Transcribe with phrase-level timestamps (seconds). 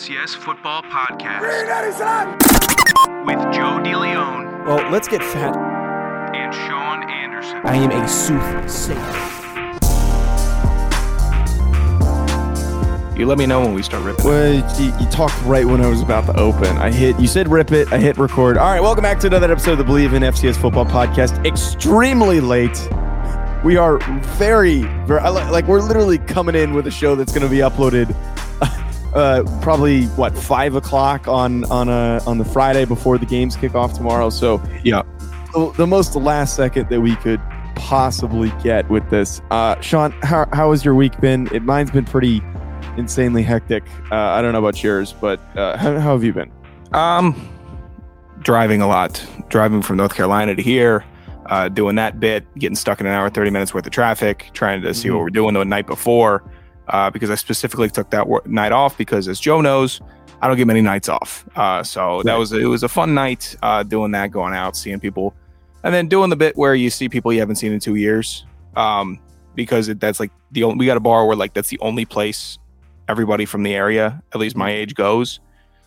[0.00, 1.42] FCS Football Podcast
[3.26, 5.54] with Joe DeLeon Well, let's get fat.
[6.34, 7.60] and Sean Anderson.
[7.64, 8.96] I am a soothsayer.
[13.14, 14.24] You let me know when we start ripping.
[14.24, 16.78] Well, you, you talked right when I was about to open.
[16.78, 18.56] I hit, you said rip it, I hit record.
[18.56, 21.44] All right, welcome back to another episode of the Believe in FCS Football Podcast.
[21.44, 22.88] Extremely late.
[23.62, 23.98] We are
[24.38, 28.16] very, very, like, we're literally coming in with a show that's going to be uploaded
[29.14, 33.74] uh, probably, what, five o'clock on, on, a, on the Friday before the games kick
[33.74, 34.30] off tomorrow.
[34.30, 35.02] So, Yeah.
[35.54, 37.40] the, the most last second that we could
[37.74, 39.40] possibly get with this.
[39.50, 41.48] Uh, Sean, how, how has your week been?
[41.54, 42.42] It, mine's been pretty
[42.96, 43.84] insanely hectic.
[44.10, 46.52] Uh, I don't know about yours, but uh, how, how have you been?
[46.92, 47.48] Um,
[48.40, 51.04] driving a lot, driving from North Carolina to here,
[51.46, 54.82] uh, doing that bit, getting stuck in an hour, thirty minutes worth of traffic, trying
[54.82, 55.12] to see Mhm.
[55.14, 56.42] what we're doing the night before,
[56.90, 60.00] uh, because I specifically took that night off because, as Joe knows,
[60.42, 61.44] I don't get many nights off.
[61.56, 62.38] Uh, so that Right.
[62.38, 65.34] was it was a fun night uh, doing that, going out, seeing people,
[65.84, 68.44] and then doing the bit where you see people you haven't seen in two years.
[68.76, 69.18] Um,
[69.54, 72.04] because it, that's like the only we got a bar where like that's the only
[72.04, 72.58] place
[73.08, 75.40] everybody from the area, at least my age, goes.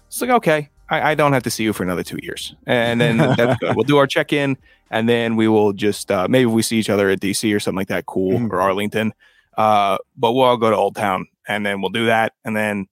[0.07, 2.99] It's like okay, I, I don't have to see you for another two years, and
[3.01, 3.75] then that's good.
[3.75, 4.57] We'll do our check in,
[4.91, 7.77] and then we will just uh, maybe we see each other at DC or something
[7.77, 8.05] like that.
[8.05, 8.51] Cool Mhm.
[8.51, 9.13] or Arlington,
[9.57, 12.87] uh, but we'll all go to Old Town, and then we'll do that, and then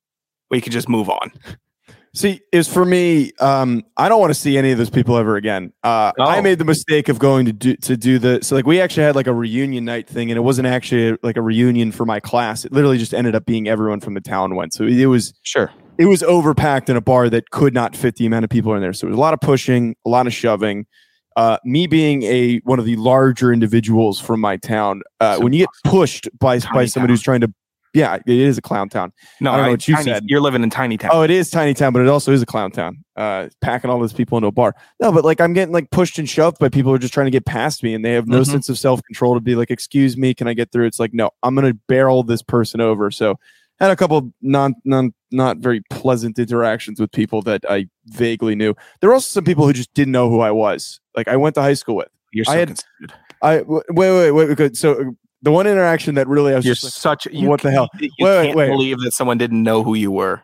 [0.50, 1.32] we can just move on.
[2.14, 3.32] See, is for me.
[3.40, 5.72] Um, I don't want to see any of those people ever again.
[5.82, 6.42] Uh, I Oh.
[6.42, 9.16] made the mistake of going to do to do the so like we actually had
[9.16, 12.66] like a reunion night thing, and it wasn't actually like a reunion for my class.
[12.66, 14.74] It literally just ended up being everyone from the town went.
[14.74, 15.72] So it was Sure.
[15.98, 18.82] it was overpacked in a bar that could not fit the amount of people in
[18.82, 18.92] there.
[18.92, 20.88] So it was a lot of pushing, a lot of shoving.
[21.36, 25.54] Uh, me being a one of the larger individuals from my town, uh, So when
[25.54, 27.10] you get pushed by by someone town.
[27.10, 27.54] who's trying to,
[27.94, 29.14] yeah, it is a clown town.
[29.40, 30.24] No, I don't know I- what you tiny- said.
[30.28, 31.12] You're living in tiny town.
[31.14, 32.98] Oh, it is tiny town, but it also is a clown town.
[33.16, 34.76] Uh, packing all those people into a bar.
[35.02, 37.28] No, but like I'm getting like pushed and shoved by people who are just trying
[37.28, 38.48] to get past me, and they have no Mhm.
[38.48, 41.14] sense of self control to be like, "Excuse me, can I get through?" It's like,
[41.14, 43.10] no, I'm gonna barrel this person over.
[43.12, 43.36] So,
[43.80, 48.76] had a couple non non not very pleasant interactions with people that I vaguely knew.
[49.00, 51.00] There were also some people who just didn't know who I was.
[51.16, 52.10] Like I went to high school with.
[52.34, 53.14] You're so I had- considered.
[53.44, 54.58] I wait wait wait.
[54.60, 57.26] wait so the one interaction that really I was You're just like, such.
[57.34, 57.90] You, what the hell?
[58.00, 58.68] You, Wait, wait, can't wait.
[58.70, 60.44] believe that someone didn't know who you were.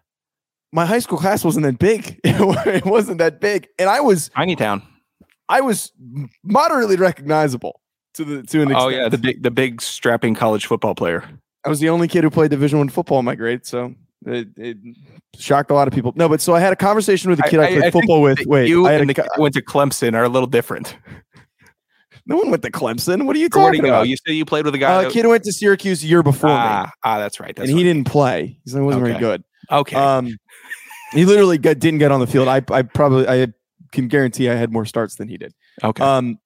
[0.71, 2.19] my high school class wasn't that big.
[2.23, 4.81] it wasn't that big, and I was Tiny town.
[5.49, 5.91] I was
[6.43, 7.79] moderately recognizable
[8.15, 8.81] to the to an oh, extent.
[8.81, 11.23] Oh yeah, the big, the big strapping college football player.
[11.63, 13.93] I was the only kid who played Division One football in my grade, so
[14.27, 14.77] it, it
[15.37, 16.13] shocked a lot of people.
[16.15, 17.93] No, but so I had a conversation with a kid I, I- I played think
[17.93, 18.39] football with.
[18.45, 20.97] Wait, you I had and a, the kid went to Clemson are a little different.
[22.25, 23.25] no one went to Clemson.
[23.25, 23.95] What are you Or Where'd he talking go?
[23.97, 24.07] about?
[24.07, 25.05] You said you played with a guy.
[25.05, 27.55] Uh, a kid who went to Syracuse year before me, ah, ah, that's right.
[27.55, 28.59] That's and he didn't play.
[28.65, 29.43] He wasn't very good.
[29.71, 29.95] Okay.
[29.95, 30.35] Um,
[31.13, 32.47] he literally got, didn't get on the field.
[32.49, 33.47] I I probably I
[33.93, 35.53] can guarantee I had more starts than he did.
[35.83, 36.03] okay.
[36.03, 36.37] Um,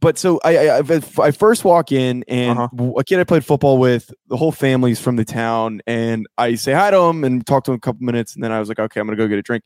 [0.00, 0.82] but so I, I
[1.18, 2.92] I first walk in and Uh-huh.
[2.98, 6.72] a kid I played football with, the whole family's from the town, and I say
[6.72, 8.78] hi to him and talk to him a couple minutes, and then I was like,
[8.78, 9.64] okay, I'm gonna go get a drink,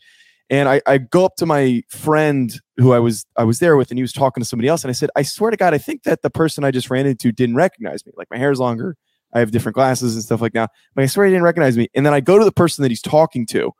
[0.51, 3.91] and I, I go up to my friend who I was I was there with,
[3.91, 5.79] and he was talking to somebody else, and I said, I swear to God, I
[5.79, 8.13] think that the person I just ran into didn't recognize me.
[8.17, 8.97] Like my hair's longer,
[9.33, 11.89] I have different glasses and stuff like that, but I swear he didn't recognize me.
[11.95, 13.71] And then I go to the person that he's talking to,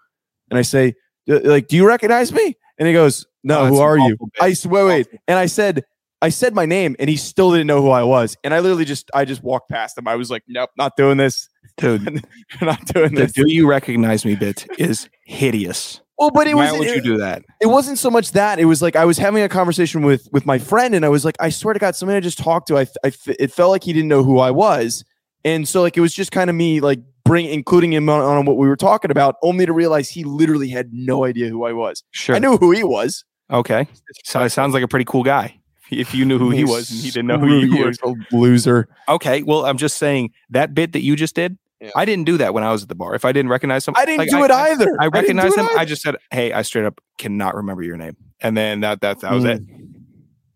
[0.51, 0.95] and I say,
[1.29, 2.57] "Uh, like, do you recognize me?
[2.79, 4.17] And he goes, no, Oh, who are you?
[4.17, 4.31] bit.
[4.41, 5.85] I s- wait, wait, and I said.
[6.23, 8.37] I said my name and he still didn't know who I was.
[8.45, 10.09] And I literally just I just walked past him.
[10.09, 11.49] I was like, nope, not doing this.
[11.77, 12.25] Dude,
[12.63, 13.33] not doing the this.
[13.33, 16.01] do you recognize me bit is hideous.
[16.19, 17.43] Well, but it Why was Why would it, you do that?
[17.61, 18.59] it wasn't so much that.
[18.59, 21.25] It was like I was having a conversation with with my friend and I was
[21.25, 23.83] like, I swear to God, somebody I just talked to, I, I it felt like
[23.83, 25.05] he didn't know who I was.
[25.45, 28.45] And so like it was just kind of me like bring including him on, on
[28.45, 31.73] what we were talking about, only to realize he literally had no idea who I
[31.73, 32.05] was.
[32.13, 32.37] Sure.
[32.37, 33.25] I knew who he was.
[33.51, 33.89] Okay.
[34.25, 35.59] So it sounds like a pretty cool guy.
[35.91, 37.93] If you knew who he was and he didn't know who you were.
[38.33, 38.89] loser.
[39.09, 39.43] Okay.
[39.43, 41.59] Well, I'm just saying that bit that you just did.
[41.81, 41.91] Yeah.
[41.95, 43.15] I didn't do that when I was at the bar.
[43.15, 44.97] If I didn't recognize him, I didn't like, do it either.
[44.99, 45.69] I didn't recognized it him.
[45.77, 49.21] I just said, "Hey, I straight up cannot remember your name," and then that that
[49.21, 49.57] that was Mm.
[49.57, 49.63] it.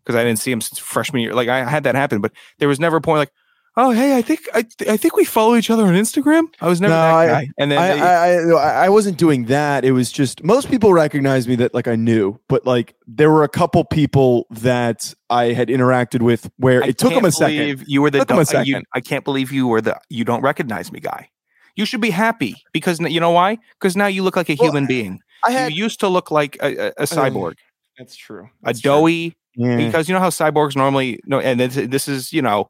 [0.03, 1.35] Because I didn't see him since freshman year.
[1.35, 3.31] Like I had that happen, but there was never a point like,
[3.77, 6.81] "Oh, hey, I think I, I think we follow each other on Instagram." I was
[6.81, 7.49] never No, that I- guy.
[7.57, 9.85] And then I, they- I, I I wasn't doing that.
[9.85, 13.43] It was just most people recognized me that like I knew, but like there were
[13.43, 17.83] a couple people that I had interacted with where I it took them a second.
[17.87, 20.23] You were the Took 'em a dumb- you- I can't believe you were the you
[20.25, 21.29] don't recognize me guy.
[21.75, 23.57] You should be happy because you know why?
[23.79, 25.19] Because now you look like a Well, human being.
[25.45, 27.53] I had you used to look like a, a, a oh, cyborg,
[27.97, 28.49] that's true.
[28.65, 29.37] a doughy.
[29.55, 29.77] Yeah.
[29.77, 32.69] Because you know how cyborgs normally no, and this, this is you know,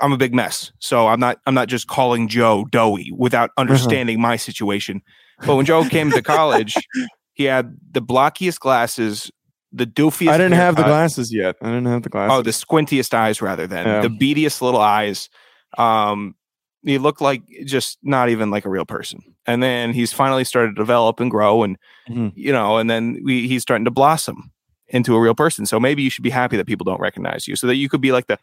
[0.00, 0.72] I'm a big mess.
[0.78, 5.02] So I'm not I'm not just calling Joe doughy without understanding my situation.
[5.46, 6.74] But when Joe came to college,
[7.34, 9.30] he had the blockiest glasses,
[9.72, 10.28] the doofiest.
[10.30, 11.56] I didn't have the glasses yet.
[11.62, 12.34] I didn't have the glasses.
[12.38, 14.00] Oh, the squintiest eyes, rather than Yeah.
[14.02, 15.28] the beadiest little eyes.
[15.76, 16.34] Um,
[16.82, 19.20] he looked like just not even like a real person.
[19.44, 21.76] And then he's finally started to develop and grow, and
[22.08, 22.32] Mhm.
[22.34, 24.52] you know, and then we, he's starting to blossom
[24.88, 25.66] into a real person.
[25.66, 28.00] So maybe you should be happy that people don't recognize you, so that you could
[28.00, 28.38] be like the,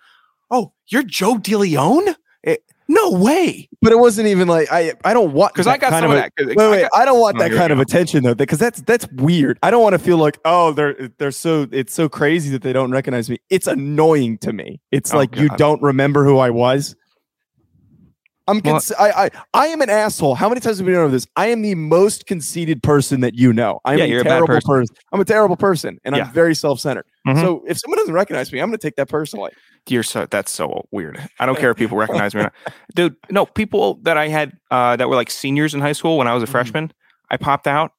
[0.51, 2.15] oh, you're Joe DeLeon.
[2.45, 2.57] Eh,
[2.89, 4.93] no way, but it wasn't even like I.
[5.05, 6.31] I don't want because I got kind some of a- that.
[6.37, 6.77] 'cause Wait, wait.
[6.79, 9.57] I got- I don't want Oh, that kind of attention though, because that's that's weird.
[9.63, 12.73] I don't want to feel like oh they're they're so it's so crazy that they
[12.73, 13.37] don't recognize me.
[13.49, 14.81] It's annoying to me.
[14.91, 16.95] It's Oh, like you don't remember who I was.
[18.45, 20.35] I'm Well- cons- I, I I am an asshole.
[20.35, 21.25] How many times have we done this?
[21.37, 23.79] I am the most conceited person that you know.
[23.85, 24.67] I'm Yeah, a you're a bad terrible person.
[24.69, 24.95] person.
[25.13, 26.25] I'm a terrible person, and Yeah.
[26.25, 27.05] I'm very self-centered.
[27.25, 27.39] Mhm.
[27.39, 29.51] So if someone doesn't recognize me, I'm going to take that personally.
[29.87, 31.19] You're so that's so weird.
[31.39, 32.53] I don't care if people recognize me or not.
[32.95, 36.27] Dude, no, people that I had uh that were like seniors in high school when
[36.27, 36.51] I was a Mhm.
[36.51, 36.93] freshman,
[37.29, 37.91] I popped out.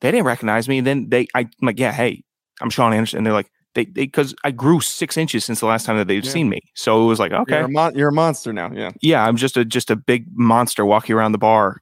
[0.00, 0.80] They didn't recognize me.
[0.80, 2.24] Then they I, I'm like, yeah, hey,
[2.60, 3.18] I'm Sean Anderson.
[3.18, 6.08] And they're like, they they because I grew six inches since the last time that
[6.08, 6.30] they've Yeah.
[6.32, 6.60] seen me.
[6.74, 7.58] So it was like, okay.
[7.58, 8.72] You're a, mon- you're a monster now.
[8.72, 8.90] Yeah.
[9.00, 11.76] yeah, I'm just a just a big monster walking around the bar.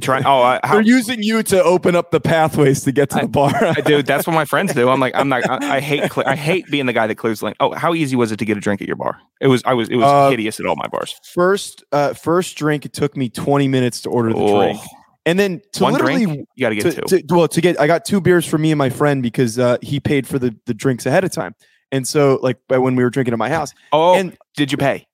[0.00, 3.16] Trying oh I, how, They're using you to open up the pathways to get to
[3.18, 3.52] I- the bar.
[3.54, 4.88] I- dude, that's what my friends do.
[4.88, 5.48] I'm like, I'm not.
[5.50, 6.10] I, I hate.
[6.10, 7.54] Cle- I hate being the guy that clears the lane.
[7.60, 9.18] Oh, how easy was it to get a drink at your bar?
[9.40, 9.62] It was.
[9.64, 9.88] I was.
[9.88, 11.14] It was Uh, hideous at all my bars.
[11.34, 14.80] first uh first drink it took me 20 minutes to order the Oh, drink
[15.26, 16.48] and then to one literally drink.
[16.54, 17.26] You got to get to, two.
[17.26, 19.76] to- well to get i got two beers for me and my friend because uh
[19.82, 21.54] he paid for the the drinks ahead of time
[21.92, 25.06] and so like when we were drinking at my house oh, and did you pay?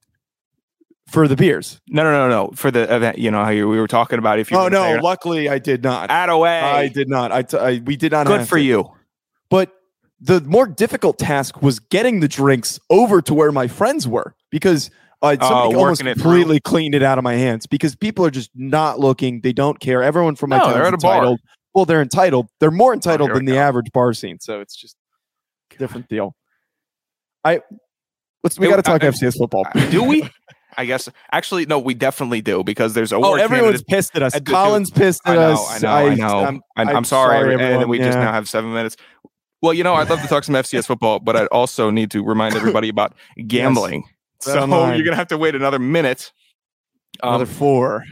[1.06, 2.50] For the beers No, no, no, no.
[2.54, 4.56] For the event, you know how you, we were talking about if you.
[4.56, 6.60] oh no luckily i did not Add away.
[6.60, 8.62] i did not I, t- I we did not Good have for to.
[8.62, 8.90] you.
[9.50, 9.70] but
[10.20, 14.90] the more difficult task was getting the drinks over to where my friends were because
[15.22, 18.24] uh, Oh, somebody almost working it completely cleaned it out of my hands because people
[18.26, 19.40] are just not looking.
[19.40, 20.02] They don't care.
[20.02, 21.12] Everyone from my No, town they're is at bar.
[21.12, 21.40] Oh, entitled.
[21.74, 22.48] Well, they're entitled.
[22.60, 23.58] They're more entitled here we than the go.
[23.58, 24.38] average bar scene.
[24.40, 24.96] So it's just
[25.74, 26.34] a different deal.
[27.42, 27.60] I
[28.42, 29.66] let's we got to talk I- FCS football.
[29.74, 30.22] Uh, do we?
[30.76, 34.34] I guess actually no, we definitely do because there's Oh, award everyone's pissed at us.
[34.34, 35.70] Dude, Collins pissed I at know, us.
[35.70, 36.38] I know, I know.
[36.40, 37.88] I'm, I'm, I'm, I'm sorry, sorry, and everyone.
[37.88, 38.96] we just now have seven minutes.
[39.62, 42.22] Well, you know, I'd love to talk some FCS football, but I also need to
[42.22, 43.14] remind everybody about
[43.46, 44.02] gambling.
[44.44, 46.32] Bet So you're gonna have to wait another minute.
[47.22, 48.04] Um, another four.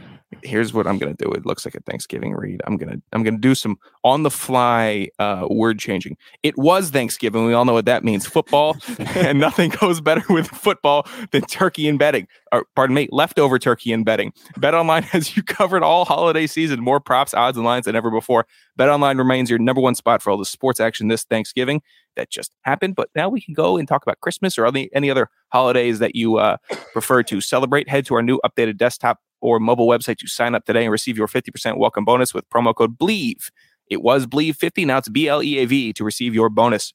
[0.43, 1.31] Here's what I'm gonna do.
[1.31, 2.61] It looks like a Thanksgiving read.
[2.65, 6.17] I'm gonna I'm gonna do some on the fly uh, word changing.
[6.41, 7.45] It was Thanksgiving.
[7.45, 8.25] We all know what that means.
[8.25, 8.77] Football,
[9.15, 12.27] and nothing goes better with football than turkey and betting.
[12.51, 14.33] Or pardon me, leftover turkey and betting.
[14.57, 16.81] Bet Online has you covered all holiday season.
[16.81, 18.45] More props, odds, and lines than ever before.
[18.75, 21.81] Bet Online remains your number one spot for all the sports action this Thanksgiving
[22.15, 22.95] that just happened.
[22.95, 26.15] But now we can go and talk about Christmas or any, any other holidays that
[26.15, 26.57] you uh,
[26.91, 27.89] prefer to celebrate.
[27.89, 31.17] Head to our new updated desktop or mobile website to sign up today and receive
[31.17, 33.51] your 50% welcome bonus with promo code BLEAV.
[33.89, 36.93] It was BLEAV50, now it's B L E A V to receive your bonus.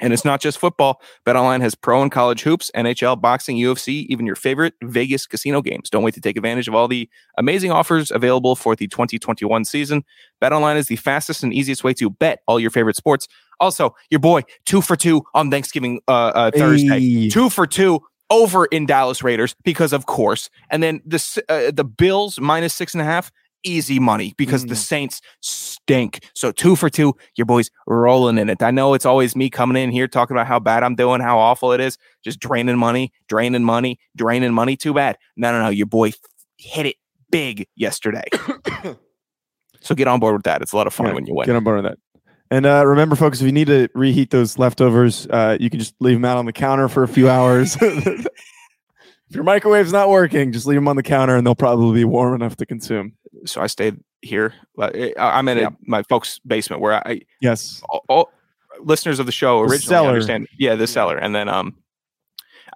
[0.00, 1.00] And it's not just football.
[1.24, 5.88] BetOnline has pro and college hoops, NHL, boxing, UFC, even your favorite Vegas casino games.
[5.88, 7.08] Don't wait to take advantage of all the
[7.38, 10.02] amazing offers available for the 2021 season.
[10.42, 13.28] BetOnline is the fastest and easiest way to bet all your favorite sports.
[13.60, 17.28] Also, your boy, two for two on Thanksgiving uh, uh, Thursday Hey.
[17.28, 18.00] two for two
[18.34, 22.92] over in Dallas Raiders because of course, and then the uh, the Bills minus six
[22.94, 23.30] and a half,
[23.62, 24.78] easy money because the Mm.
[24.78, 26.24] Saints stink.
[26.34, 28.62] So two for two, your boys rolling in it.
[28.62, 31.38] I know it's always me coming in here talking about how bad I'm doing, how
[31.38, 34.76] awful it is, just draining money, draining money, draining money.
[34.76, 35.16] Too bad.
[35.36, 36.12] No, no, no, your boy
[36.58, 36.96] hit it
[37.30, 38.24] big yesterday.
[39.80, 40.60] so get on board with that.
[40.62, 41.46] It's a lot of fun Yeah, when you win.
[41.46, 41.98] Get on board with that.
[42.50, 45.94] And uh, remember, folks, if you need to reheat those leftovers, uh, you can just
[46.00, 47.76] leave them out on the counter for a few hours.
[47.80, 48.26] if
[49.30, 52.34] your microwave's not working, just leave them on the counter, and they'll probably be warm
[52.34, 53.14] enough to consume.
[53.46, 54.54] So I stayed here.
[54.78, 57.82] I- I'm in a- my folks' basement where I Yes.
[57.88, 58.30] all, all
[58.80, 60.08] listeners of the show The originally cellar.
[60.10, 60.48] understand.
[60.58, 61.74] Yeah, the cellar, and then um,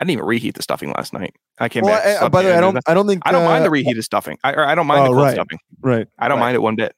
[0.01, 1.35] I didn't even reheat the stuffing last night.
[1.59, 2.23] I came Well, back.
[2.23, 2.79] I- I- by the way, I don't.
[2.87, 3.23] I don't think.
[3.27, 4.39] I don't mind uh, the reheated stuffing.
[4.43, 5.35] I or I don't mind the Oh, cold right.
[5.35, 5.59] stuffing.
[5.81, 6.07] Right.
[6.19, 6.47] I don't right.
[6.47, 6.95] mind it one bit.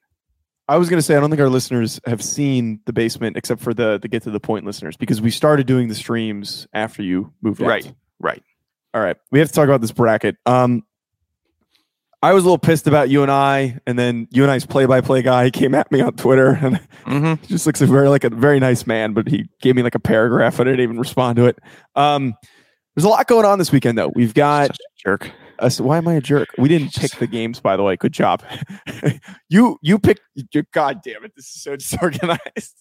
[0.70, 3.60] I was going to say I don't think our listeners have seen the basement except
[3.60, 7.02] for the the get to the point listeners because we started doing the streams after
[7.02, 7.66] you moved out.
[7.66, 8.42] Right, right.
[8.94, 9.16] All right.
[9.32, 10.36] We have to talk about this bracket.
[10.46, 10.84] Um
[12.22, 15.22] I was a little pissed about you and I, and then you and I's play-by-play
[15.22, 18.30] guy came at me on Twitter, and hmm he just looks a very like a
[18.30, 20.60] very nice man, but he gave me like a paragraph.
[20.60, 21.58] I didn't even respond to it.
[21.96, 22.34] Um,
[22.94, 24.12] there's a lot going on this weekend, though.
[24.14, 25.30] We've got jerk.
[25.60, 25.80] Us.
[25.80, 26.48] Why am I a jerk?
[26.58, 27.96] We didn't pick the games, by the way.
[27.96, 28.42] Good job.
[29.48, 30.22] you you picked.
[30.72, 31.32] God damn it!
[31.36, 32.76] This is so disorganized.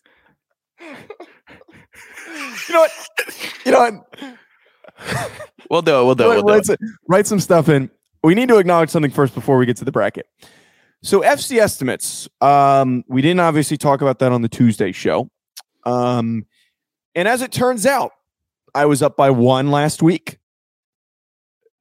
[0.79, 2.91] you know what?
[3.65, 5.31] You know what?
[5.69, 6.05] We'll do it.
[6.05, 6.35] We'll do it.
[6.35, 6.65] Write- We'll do it.
[6.65, 7.89] some, write some stuff in.
[8.23, 10.25] We need to acknowledge something first before we get to the bracket.
[11.03, 12.27] So FC estimates.
[12.41, 15.29] Um, we didn't obviously talk about that on the Tuesday show.
[15.85, 16.45] Um,
[17.15, 18.11] and as it turns out,
[18.75, 20.37] I was up by one last week,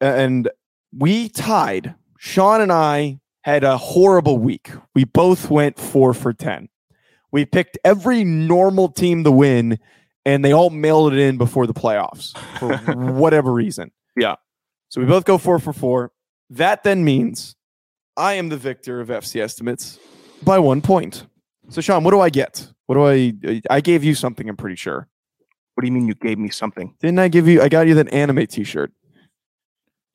[0.00, 0.48] and
[0.96, 1.94] we tied.
[2.18, 4.70] Sean and I had a horrible week.
[4.94, 6.68] We both went four for ten.
[7.30, 9.78] We picked every normal team to win,
[10.24, 12.76] and they all mailed it in before the playoffs for
[13.12, 13.90] whatever reason.
[14.16, 14.36] Yeah.
[14.88, 16.12] So we both go four for four.
[16.50, 17.54] That then means
[18.16, 19.98] I am the victor of FC estimates
[20.42, 21.26] by one point.
[21.68, 22.66] So Sean, what do I get?
[22.86, 23.60] What do I?
[23.68, 24.48] I gave you something.
[24.48, 25.08] I'm pretty sure.
[25.74, 26.94] What do you mean you gave me something?
[27.00, 27.62] Didn't I give you?
[27.62, 28.92] I got you that anime T-shirt.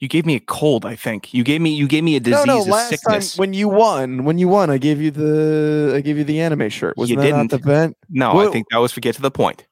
[0.04, 1.34] You gave me a cold, I think.
[1.34, 2.64] You gave me you gave me a disease, no, no.
[2.64, 3.36] a Last sickness.
[3.36, 6.42] time when you won, when you won, I gave you the I gave you the
[6.42, 6.98] anime shirt.
[6.98, 7.52] Was You that didn't.
[7.52, 7.94] the bet?
[8.10, 9.66] no, I think that was forget to the point.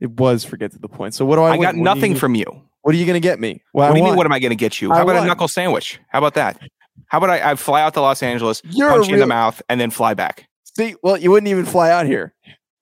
[0.00, 0.42] It was.
[0.44, 1.14] Forget to the point.
[1.14, 1.50] So what do I?
[1.50, 1.60] I, win?
[1.60, 2.46] got What are you nothing from you.
[2.82, 3.62] What are you going to get me?
[3.72, 4.16] Well, What I do you mean?
[4.16, 4.90] What am I going to get you?
[4.90, 5.22] I How about won.
[5.22, 6.00] a knuckle sandwich?
[6.08, 6.60] How about that?
[7.06, 9.26] How about I, I fly out to Los Angeles, You're punch a you in the
[9.26, 10.48] mouth, and then fly back?
[10.76, 12.34] See, well, you wouldn't even fly out here.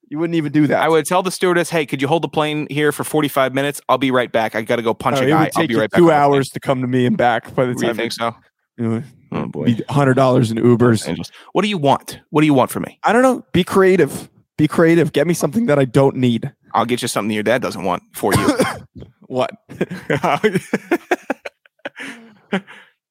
[0.09, 0.83] You wouldn't even do that.
[0.83, 3.81] I would tell the stewardess, "Hey, could you hold the plane here for 45 minutes?
[3.89, 4.55] I'll be right back.
[4.55, 5.51] I got to go punch Oh, a guy.
[5.57, 7.17] I'll be you right back." two on the plane." hours to come to me and
[7.17, 7.53] back.
[7.55, 8.35] By the You time think so?
[8.79, 9.77] you Oh boy.
[9.89, 11.31] hundred dollars in Ubers.
[11.53, 12.21] What do you want?
[12.31, 12.99] What do you want from me?
[13.03, 13.45] I don't know.
[13.53, 14.31] Be creative.
[14.57, 15.13] Be creative.
[15.13, 16.53] Get me something that I don't need.
[16.73, 18.49] I'll get you something your dad doesn't want for you.
[19.29, 19.51] What?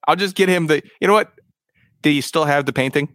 [0.08, 0.82] I'll just get him the.
[1.02, 1.32] You know what?
[2.02, 3.10] Do you still have the painting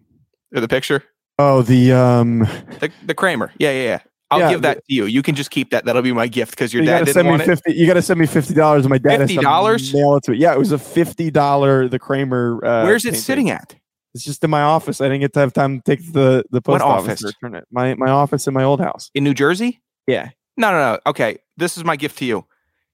[0.54, 1.02] or the picture?
[1.40, 2.40] Oh, the um.
[2.80, 3.52] The the Kramer.
[3.58, 3.98] Yeah, yeah, yeah.
[4.30, 5.06] I'll Yeah, give that to you.
[5.06, 5.84] You can just keep that.
[5.86, 7.46] That'll be my gift because your you dad didn't send me want it.
[7.46, 7.72] fifty.
[7.74, 8.86] You gotta send me fifty dollars.
[8.88, 9.94] My dad $50?
[9.94, 10.36] Mail it to me.
[10.38, 11.88] Yeah, it was a fifty dollar.
[11.88, 12.60] The Kramer.
[12.64, 13.20] Uh, Where's it painting.
[13.22, 13.74] sitting at?
[14.14, 15.00] It's just in my office.
[15.00, 17.20] I didn't get to have time to take the the post What office office?
[17.20, 17.66] to return it.
[17.70, 19.10] My my office in my old house.
[19.14, 19.80] In New Jersey?
[20.06, 20.30] Yeah.
[20.56, 20.98] No, no, no.
[21.06, 21.38] Okay.
[21.56, 22.44] This is my gift to you.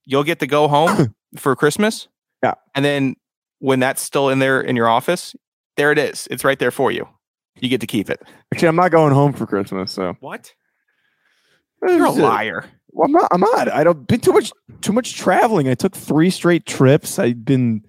[0.05, 2.07] You'll get to go home for Christmas.
[2.41, 2.53] Yeah.
[2.75, 3.15] And then
[3.59, 5.35] when that's still in there in your office,
[5.75, 6.27] there it is.
[6.31, 7.07] It's right there for you.
[7.59, 8.21] You get to keep it.
[8.53, 9.91] Actually, I'm not going home for Christmas.
[9.91, 10.53] So What?
[11.81, 12.65] You're a liar.
[12.91, 13.27] Well, I'm not.
[13.31, 13.71] I'm not.
[13.71, 15.69] I don't been too much too much traveling.
[15.69, 17.19] I took three straight trips.
[17.19, 17.83] I've been.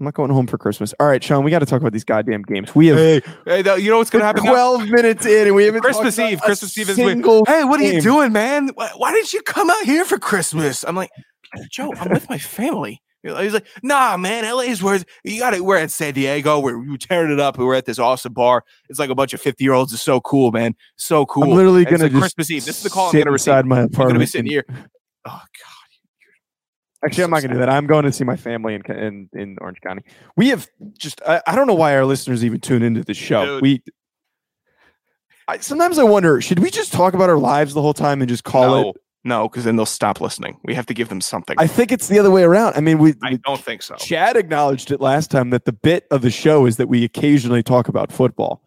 [0.00, 0.92] I'm not going home for Christmas.
[0.98, 2.74] All right, Sean, we got to talk about these goddamn games.
[2.74, 4.42] We have Hey, hey, you know what's gonna happen?
[4.44, 4.50] now?
[4.50, 7.10] 12 minutes in, and we haven't Christmas talked about Eve, a Christmas Eve is weird.
[7.10, 8.02] single Hey, what are you game.
[8.02, 8.70] doing, man?
[8.74, 10.84] Why, why didn't you come out here for Christmas?
[10.84, 11.10] I'm like,
[11.70, 13.02] Joe, I'm with my family.
[13.24, 15.64] He's like, nah, man, LA is where you got it.
[15.64, 16.58] We're at San Diego.
[16.60, 17.56] We're, we're tearing it up.
[17.56, 18.64] We're at this awesome bar.
[18.90, 19.94] It's like a bunch of 50 year olds.
[19.94, 20.74] It's so cool, man.
[20.96, 21.44] So cool.
[21.44, 22.64] I'm literally gonna like just Christmas Eve.
[22.66, 23.52] This is the call I'm gonna receive.
[23.52, 24.64] inside my I'm gonna be sitting here.
[24.68, 24.82] Oh
[25.24, 25.74] God.
[27.04, 27.70] Actually, I'm not gonna do that.
[27.70, 30.02] I'm going to see my family in in, in Orange County.
[30.36, 31.22] We have just.
[31.26, 33.44] I, I don't know why our listeners even tune into the show.
[33.44, 33.62] Dude.
[33.62, 33.82] We.
[35.46, 38.28] I, sometimes I wonder, should we just talk about our lives the whole time and
[38.30, 38.96] just call no, it?
[39.24, 40.58] No, because then they'll stop listening.
[40.64, 41.56] We have to give them something.
[41.58, 42.76] I think it's the other way around.
[42.76, 43.94] I mean, we, I don't think so.
[43.96, 47.62] Chad acknowledged it last time that the bit of the show is that we occasionally
[47.62, 48.62] talk about football.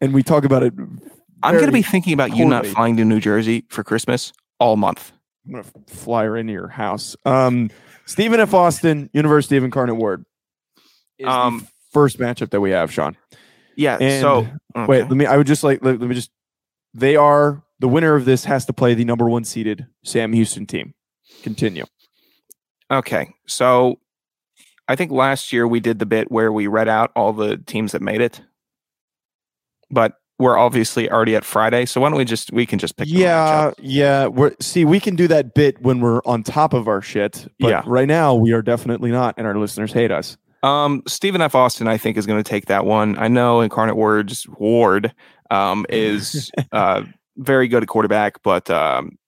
[0.00, 0.74] And we talk about it.
[1.44, 4.76] I'm going to be thinking about you not flying to New Jersey for Christmas all
[4.76, 5.12] month.
[5.46, 7.14] I'm going to fly her into your house.
[7.24, 7.70] Um,
[8.06, 8.52] Stephen F.
[8.52, 10.24] Austin, University of Incarnate Word.
[11.18, 13.16] Is the Um, first matchup that we have, Sean.
[13.76, 13.96] Yeah.
[14.00, 14.46] And so
[14.88, 15.26] wait, let me.
[15.26, 16.30] I would just like let, let me just.
[16.94, 20.66] They are the winner of this has to play the number one seeded Sam Houston
[20.66, 20.94] team.
[21.42, 21.84] Continue.
[22.90, 23.28] Okay.
[23.46, 23.98] So
[24.88, 27.90] I think last year we did the bit where we read out all the teams
[27.92, 28.40] that made it.
[29.90, 31.84] But we're obviously already at Friday.
[31.86, 34.28] So why don't we just we can just pick Yeah, yeah.
[34.28, 37.46] We're see, we can do that bit when we're on top of our shit.
[37.58, 37.82] But Yeah.
[37.86, 40.36] right now we are definitely not, and our listeners hate us.
[40.62, 41.56] Um Stephen F.
[41.56, 43.18] Austin, I think, is going to take that one.
[43.18, 45.12] I know Incarnate Words Ward
[45.50, 47.02] um is uh
[47.36, 49.18] very good at quarterback, but um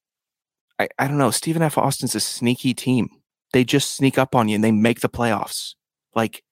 [0.79, 1.31] I, I don't know.
[1.31, 1.79] Stephen F.
[1.79, 3.09] Austin's a sneaky team.
[3.53, 5.75] They just sneak up on you and they make the playoffs.
[6.15, 6.43] Like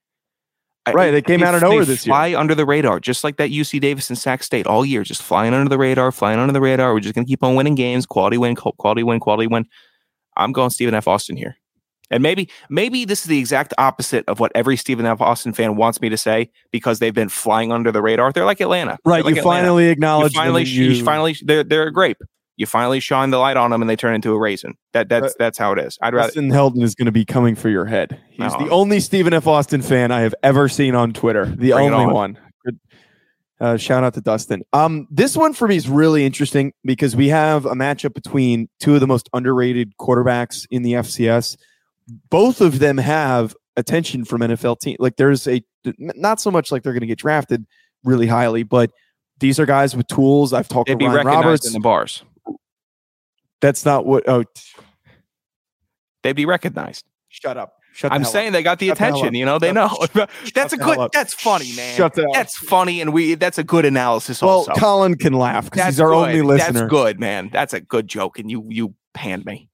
[0.86, 2.12] I- Right, they came out of nowhere this year.
[2.12, 5.22] Fly under the radar, just like that UC Davis and Sac State all year, just
[5.22, 6.92] flying under the radar, flying under the radar.
[6.94, 9.66] We're just gonna keep on winning games, quality win, quality win, quality win.
[10.36, 11.06] I'm going Stephen F.
[11.08, 11.56] Austin here,
[12.12, 15.20] and maybe maybe this is the exact opposite of what every Stephen F.
[15.20, 18.32] Austin fan wants me to say because they've been flying under the radar.
[18.32, 19.62] They're like Atlanta, Right, like you Atlanta.
[19.62, 20.34] finally you acknowledge.
[20.34, 22.18] finally, them you, you finally, they're they're a grape.
[22.58, 24.74] You finally shine the light on them, and they turn into a raisin.
[24.92, 25.98] That that's Uh, that's how it is.
[26.02, 26.28] I'd rather.
[26.28, 28.20] Dustin Helton is going to be coming for your head.
[28.30, 28.58] He's No.
[28.66, 29.46] the only Stephen F.
[29.46, 31.46] Austin fan I have ever seen on Twitter.
[31.46, 32.12] The Bring only on.
[32.12, 32.38] one.
[33.60, 34.62] Uh, shout out to Dustin.
[34.72, 38.94] Um, this one for me is really interesting because we have a matchup between two
[38.94, 41.56] of the most underrated quarterbacks in the FCS.
[42.30, 44.96] Both of them have attention from NFL team.
[44.98, 45.62] Like there's a
[45.98, 47.66] not so much like they're going to get drafted
[48.04, 48.90] really highly, but
[49.38, 50.52] these are guys with tools.
[50.52, 51.66] I've talked They'd to be Ryan recognized Roberts.
[51.66, 52.22] in the bars.
[53.60, 54.28] That's not what.
[54.28, 54.44] Oh,
[56.22, 57.04] They'd be recognized.
[57.28, 57.74] shut up.
[57.94, 58.32] Shut I'm hell up.
[58.32, 59.26] saying they got the Shut attention.
[59.28, 59.32] up.
[59.34, 59.90] You know, they know.
[60.54, 61.10] that's a good.
[61.12, 61.94] That's funny, man.
[61.96, 62.32] Shut the up.
[62.32, 63.34] That's funny, and we.
[63.34, 64.40] That's a good analysis.
[64.40, 66.14] Well, also, Colin can laugh because he's our good.
[66.28, 66.72] only listener.
[66.80, 67.50] That's good, man.
[67.52, 69.68] That's a good joke, and you you panned me.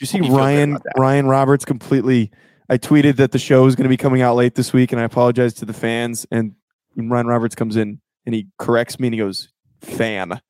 [0.00, 0.78] You see Hope you feel good Ryan.
[0.96, 2.30] Ryan Roberts completely?
[2.68, 5.00] I tweeted that the show is going to be coming out late this week, and
[5.00, 6.26] I apologize to the fans.
[6.30, 6.54] And
[6.96, 9.48] Ryan Roberts comes in and he corrects me and he goes,
[9.80, 10.40] "Fan."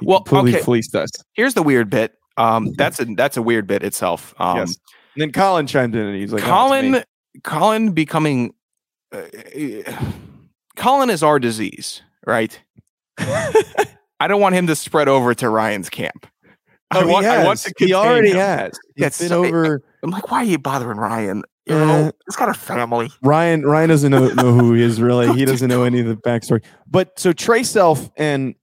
[0.00, 0.64] He Well, completely okay.
[0.64, 1.10] fleeced us.
[1.32, 2.14] Here's the weird bit.
[2.36, 4.34] Um, that's a that's a weird bit itself.
[4.38, 4.78] Um, yes.
[5.14, 7.02] And then Colin chimed in and he's like, "Oh, Colin, me."
[7.42, 8.54] Colin becoming,
[9.12, 9.22] uh,
[10.76, 12.60] Colin is our disease, right?
[13.18, 16.26] I don't want him to spread over to Ryan's camp.
[16.90, 18.36] I Oh, he want, I want to he already him.
[18.36, 18.72] has.
[18.96, 19.82] That's been so- over.
[20.02, 21.42] I'm like, why are you bothering Ryan?
[21.66, 23.10] You Uh, know, he's got a family.
[23.22, 25.32] Ryan Ryan doesn't know, know who he is really.
[25.38, 26.62] He doesn't know any of the backstory.
[26.86, 28.54] But so Trae Self and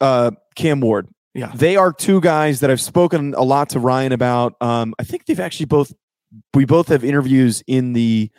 [0.00, 1.50] uh, Cam Ward, Yeah.
[1.54, 4.54] they are two guys that I've spoken a lot to Ryan about.
[4.60, 5.92] Um, I think they've actually both
[6.54, 8.30] we both have interviews in the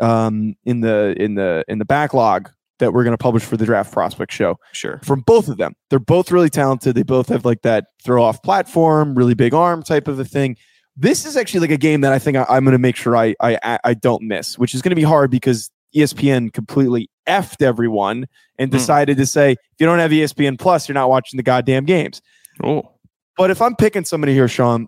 [0.00, 3.64] um, in the in the in the backlog that we're going to publish for the
[3.64, 5.00] draft prospect show Sure.
[5.04, 5.74] from both of them.
[5.88, 6.94] They're both really talented.
[6.96, 10.56] They both have like that throw off platform, really big arm type of a thing.
[10.96, 13.16] This is actually like a game that I think I, I'm going to make sure
[13.16, 17.62] I, I I don't miss, which is going to be hard because ESPN completely effed
[17.62, 18.26] everyone
[18.58, 18.76] and Hmm.
[18.76, 22.20] decided to say if you don't have ESPN Plus, you're not watching the goddamn games.
[22.62, 22.90] Oh,
[23.36, 24.86] But if I'm picking somebody here, Sean,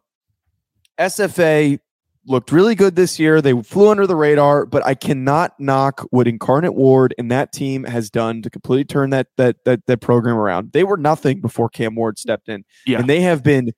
[0.99, 1.79] SFA
[2.27, 3.41] looked really good this year.
[3.41, 7.85] They flew under the radar, but I cannot knock what Incarnate Ward and that team
[7.85, 10.73] has done to completely turn that that that that program around.
[10.73, 12.99] They were nothing before Cam Ward stepped in, Yeah.
[13.01, 13.73] and they have been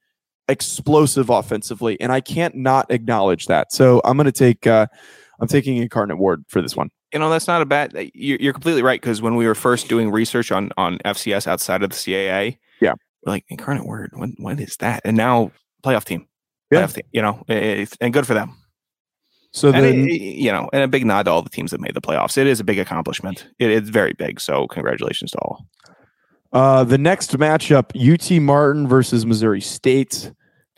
[0.48, 3.72] explosive offensively, and I can't not acknowledge that.
[3.72, 4.86] So I'm going to take uh,
[5.40, 6.90] I'm taking Incarnate Ward for this one.
[7.12, 7.92] you know that's not a bad.
[8.14, 11.82] You're, you're completely right because when we were first doing research on on FCS outside
[11.82, 12.92] of the CAA, Yeah.
[13.24, 14.10] we're like incarnate word.
[14.14, 15.00] What what is that?
[15.04, 15.50] And now
[15.82, 16.26] playoff team.
[16.74, 16.86] Yeah.
[16.86, 18.56] Playoff team, you know, it's, and good for them.
[19.52, 21.94] So and it- you know, and a big nod to all the teams that made
[21.94, 22.36] the playoffs.
[22.36, 23.46] It is a big accomplishment.
[23.58, 24.40] It is very big.
[24.40, 25.66] So congratulations to all.
[26.52, 30.32] Uh, the next matchup, UT Martin versus Missouri State.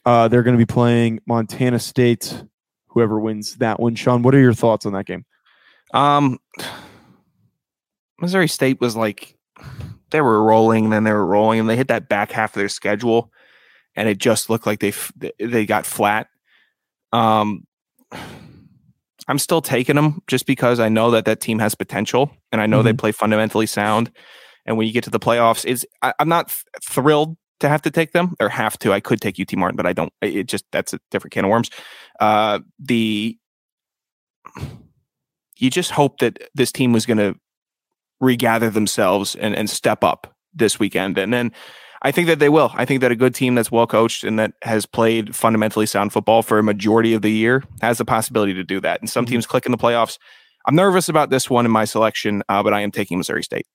[0.05, 2.45] Uh, they're going to be playing Montana State.
[2.89, 4.23] Whoever wins that one, Sean.
[4.23, 5.25] What are your thoughts on that game?
[5.93, 6.39] Um,
[8.21, 9.37] Missouri State was like
[10.11, 12.69] they were rolling, then they were rolling, and they hit that back half of their
[12.69, 13.31] schedule,
[13.97, 16.29] and it just looked like they f- they got flat.
[17.13, 17.67] Um,
[19.29, 22.67] I'm still taking them just because I know that that team has potential, and I
[22.67, 24.11] know they play fundamentally sound.
[24.65, 27.91] And when you get to the playoffs, is I'm not th- thrilled to have to
[27.91, 28.93] take them or have to.
[28.93, 30.13] I could take UT Martin, but I don't.
[30.21, 31.71] It just that's a different can of worms.
[32.21, 33.39] Uh, the
[35.57, 37.35] you just hope that this team was going to
[38.21, 41.19] regather themselves and, and step up this weekend.
[41.19, 41.53] And then
[42.07, 42.71] I think that they will.
[42.75, 46.13] I think that a good team that's well coached and that has played fundamentally sound
[46.13, 49.01] football for a majority of the year has the possibility to do that.
[49.01, 49.31] And some Mhm.
[49.31, 50.17] teams click in the playoffs.
[50.67, 53.67] I'm nervous about this one in my selection, uh, but I am taking Missouri State.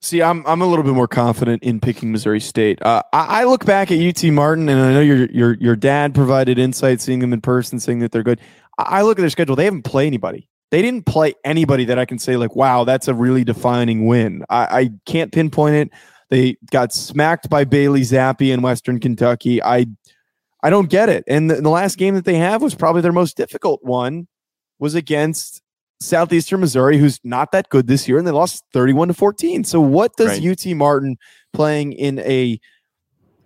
[0.00, 2.80] See, I'm I'm a little bit more confident in picking Missouri State.
[2.80, 6.14] Uh, I, I look back at UT Martin, and I know your your your dad
[6.14, 8.40] provided insight, seeing them in person, saying that they're good.
[8.78, 10.48] I, I look at their schedule; they haven't played anybody.
[10.70, 14.44] They didn't play anybody that I can say like, wow, that's a really defining win.
[14.48, 15.90] I, I can't pinpoint it.
[16.30, 19.62] They got smacked by Bailey Zappe in Western Kentucky.
[19.62, 19.86] I
[20.62, 21.24] I don't get it.
[21.28, 24.26] And the, the last game that they have was probably their most difficult one.
[24.78, 25.62] Was against
[26.00, 29.64] Southeastern Missouri, who's not that good this year, and they lost 31 to 14.
[29.64, 31.16] So, what does UT Martin
[31.52, 32.60] playing in a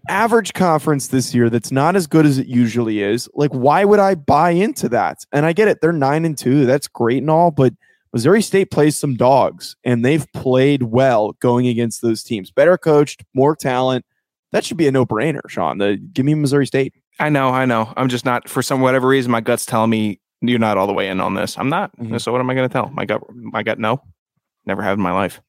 [0.09, 3.29] average conference this year that's not as good as it usually is?
[3.35, 5.19] Like, why would I buy into that?
[5.33, 6.67] And I get it, they're nine and two.
[6.67, 7.73] That's great and all, but
[8.13, 12.51] Missouri State plays some dogs, and they've played well going against those teams.
[12.51, 14.05] Better coached, more talent.
[14.53, 15.79] That should be a no-brainer, Sean.
[15.79, 16.93] The, give me Missouri State.
[17.21, 17.93] I know, I know.
[17.97, 19.31] I'm just not for some whatever reason.
[19.31, 21.57] My gut's telling me you're not all the way in on this.
[21.59, 21.97] I'm not.
[21.99, 22.21] Mhm.
[22.21, 23.21] So what am I going to tell my gut?
[23.33, 24.03] My gut, no.
[24.67, 25.41] Never have in my life.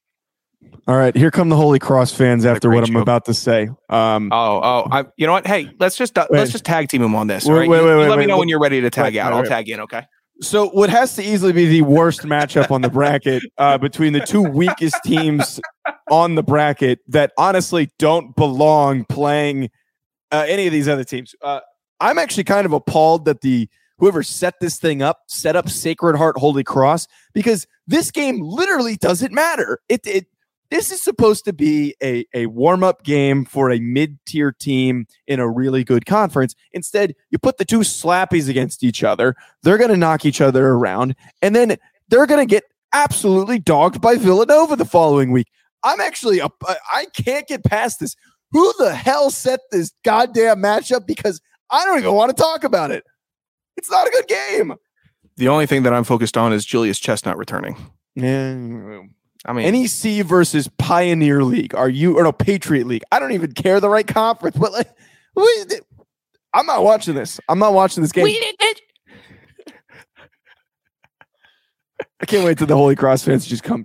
[0.86, 3.02] All right, here come the Holy Cross fans after what I'm joke.
[3.02, 3.68] about to say.
[3.88, 5.04] Um, Oh, oh, I.
[5.16, 5.46] You know what?
[5.46, 7.44] Hey, let's just uh, let's just tag team him on this.
[7.44, 7.68] Wait, all right?
[7.68, 9.32] wait, wait, you wait, let me know when you're ready to tag out.
[9.32, 9.80] I'll tag in.
[9.80, 10.02] Okay.
[10.42, 14.20] So, what has to easily be the worst matchup on the bracket uh, between the
[14.20, 15.60] two weakest teams
[16.10, 19.70] on the bracket that honestly don't belong playing
[20.32, 21.36] uh, any of these other teams?
[21.42, 21.60] Uh,
[22.00, 26.16] I'm actually kind of appalled that the whoever set this thing up set up Sacred
[26.16, 29.78] Heart Holy Cross because this game literally doesn't matter.
[29.88, 30.26] It, it
[30.72, 35.06] this is supposed to be a, a warm up game for a mid tier team
[35.26, 36.54] in a really good conference.
[36.72, 39.36] Instead, you put the two slappies against each other.
[39.62, 41.76] They're going to knock each other around, and then
[42.08, 45.48] they're going to get absolutely dogged by Villanova the following week.
[45.84, 46.48] I'm actually, I
[46.90, 48.16] I can't get past this.
[48.52, 51.06] Who the hell set this goddamn matchup?
[51.06, 53.04] Because I don't even want to talk about it.
[53.76, 54.74] It's not a good game.
[55.36, 57.76] The only thing that I'm focused on is Julius Chestnut returning.
[58.14, 59.02] Yeah.
[59.44, 61.74] I mean, NEC versus Pioneer League.
[61.74, 63.02] Are you or no Patriot League?
[63.10, 64.88] I don't even care the right conference, but like,
[65.34, 65.80] what is?
[66.54, 67.40] I'm not watching this.
[67.48, 68.26] I'm not watching this game.
[72.20, 73.84] I can't wait till the Holy Cross fans just come.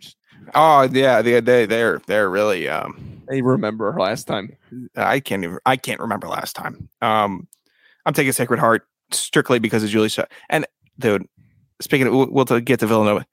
[0.54, 2.68] oh yeah, they they they're they're really.
[2.70, 4.56] Um, They remember last time.
[4.96, 5.58] I can't even.
[5.66, 6.90] I can't remember last time.
[7.02, 7.48] Um,
[8.06, 10.66] I'm taking Sacred Heart strictly because of Julie Chest- And
[11.00, 11.26] dude,
[11.82, 13.26] speaking, of, we'll, we'll get to Villanova.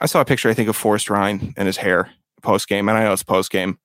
[0.00, 0.48] I saw a picture.
[0.48, 2.10] I think of Forrest Rhyne and his hair
[2.42, 3.78] post game, and I know it's post game.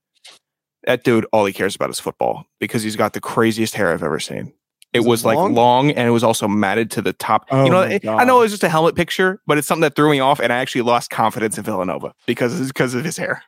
[0.86, 4.04] That dude, all he cares about is football because he's got the craziest hair I've
[4.04, 4.54] ever seen.
[4.92, 5.54] It Is it was like long?
[5.54, 7.46] long and it was also matted to the top.
[7.52, 9.82] Oh you know, it- I know it was just a helmet picture, but it's something
[9.82, 13.16] that threw me off, and I actually lost confidence in Villanova because because of his
[13.18, 13.44] hair.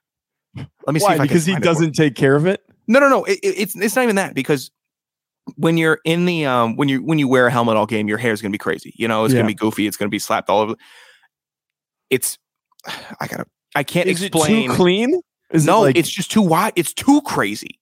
[0.55, 2.61] Let me see if I Because he doesn't take care of it.
[2.87, 3.23] No, no, no.
[3.23, 4.69] It, it- it's it's not even that because
[5.55, 8.19] when you're in the um when you when you wear a helmet all game, your
[8.19, 8.93] hair is gonna be crazy.
[8.97, 9.39] You know, it's Yeah.
[9.39, 9.87] gonna be goofy.
[9.87, 10.75] It's gonna be slapped all over.
[12.11, 12.37] It's
[13.19, 14.65] I gotta I can't Is explain.
[14.65, 15.21] it too clean?
[15.51, 16.73] Is no, it like, it's just too wide.
[16.75, 17.79] It's too crazy.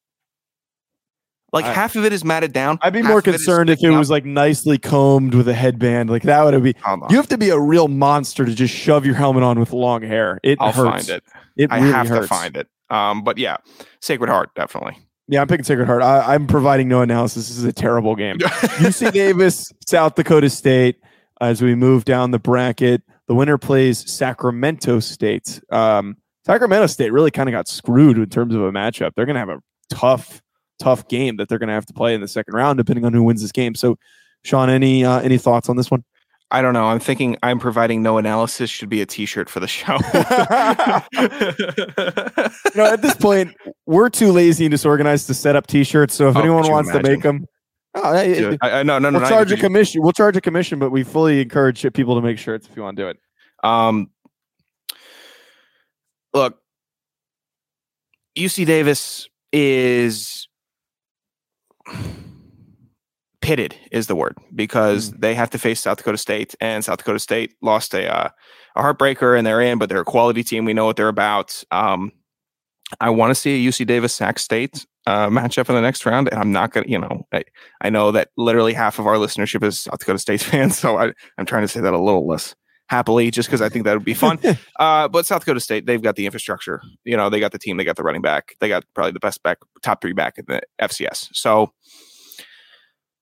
[1.51, 2.77] Like I- half of it is matted down.
[2.81, 3.97] I'd be more of it concerned if it up.
[3.97, 6.09] was like nicely combed with a headband.
[6.09, 6.75] Like that would be.
[7.09, 10.01] You have to be a real monster to just shove your helmet on with long
[10.03, 10.39] hair.
[10.43, 11.07] It I'll hurts.
[11.07, 11.23] find it.
[11.57, 12.27] It I really have hurts.
[12.27, 12.67] to find it.
[12.91, 13.57] Um, but yeah,
[14.01, 14.97] Sacred Heart definitely.
[15.27, 16.01] Yeah, I'm picking Sacred Heart.
[16.01, 17.47] I, I'm providing no analysis.
[17.49, 18.37] This is a terrible game.
[18.39, 20.97] UC Davis, South Dakota State.
[21.41, 25.61] As we move down the bracket, the winner plays Sacramento State.
[25.71, 29.11] Um, Sacramento State really kind of got screwed in terms of a matchup.
[29.15, 29.59] They're going to have a
[29.91, 30.41] tough,
[30.79, 33.13] tough game that they're going to have to play in the second round, depending on
[33.13, 33.75] who wins this game.
[33.75, 33.99] So,
[34.43, 36.03] Sean, any uh, any thoughts on this one?
[36.49, 36.85] I don't know.
[36.85, 39.97] I'm thinking I'm providing no analysis should be a T-shirt for the show.
[42.73, 43.53] You know, at this point,
[43.85, 46.15] we're too lazy and disorganized to set up T-shirts.
[46.15, 47.45] So if Oh, anyone wants to make them,
[47.95, 49.19] oh, I, I, no, no, no.
[49.19, 50.01] we'll charge a commission.
[50.01, 52.97] We'll charge a commission, but we fully encourage people to make shirts if you want
[52.97, 53.17] to do it.
[53.63, 54.09] Um,
[56.33, 56.59] look,
[58.37, 60.47] UC Davis is
[63.41, 67.19] pitted is the word because they have to face South Dakota State, and South Dakota
[67.19, 68.29] State lost a uh,
[68.75, 70.65] a heartbreaker, and they're in, but they're a quality team.
[70.65, 71.63] We know what they're about.
[71.71, 72.11] Um,
[72.99, 76.27] I want to see a UC Davis Sac State uh, matchup in the next round,
[76.29, 77.43] and I'm not gonna, you know, I,
[77.81, 81.13] I know that literally half of our listenership is South Dakota State fans, so I,
[81.37, 82.55] I'm trying to say that a little less
[82.87, 84.39] happily, just because I think that would be fun.
[84.79, 86.81] Uh, but South Dakota State, they've got the infrastructure.
[87.03, 89.19] You know, they got the team, they got the running back, they got probably the
[89.19, 91.27] best back, top three back in the FCS.
[91.33, 91.73] So